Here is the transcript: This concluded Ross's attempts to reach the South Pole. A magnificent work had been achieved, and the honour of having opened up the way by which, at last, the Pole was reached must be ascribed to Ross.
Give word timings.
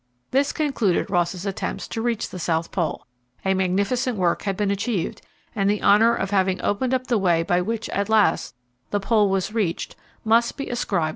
This 0.31 0.51
concluded 0.51 1.11
Ross's 1.11 1.45
attempts 1.45 1.87
to 1.89 2.01
reach 2.01 2.31
the 2.31 2.39
South 2.39 2.71
Pole. 2.71 3.05
A 3.45 3.53
magnificent 3.53 4.17
work 4.17 4.41
had 4.41 4.57
been 4.57 4.71
achieved, 4.71 5.21
and 5.55 5.69
the 5.69 5.83
honour 5.83 6.15
of 6.15 6.31
having 6.31 6.59
opened 6.63 6.95
up 6.95 7.05
the 7.05 7.19
way 7.19 7.43
by 7.43 7.61
which, 7.61 7.87
at 7.89 8.09
last, 8.09 8.55
the 8.89 8.99
Pole 8.99 9.29
was 9.29 9.53
reached 9.53 9.95
must 10.25 10.57
be 10.57 10.69
ascribed 10.71 10.99
to 11.01 11.05
Ross. 11.05 11.09